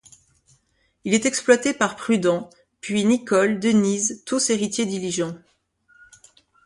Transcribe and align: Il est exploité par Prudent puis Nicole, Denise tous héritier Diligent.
Il 1.03 1.13
est 1.13 1.27
exploité 1.27 1.75
par 1.75 1.95
Prudent 1.95 2.49
puis 2.79 3.05
Nicole, 3.05 3.59
Denise 3.59 4.23
tous 4.25 4.49
héritier 4.49 4.87
Diligent. 4.87 5.35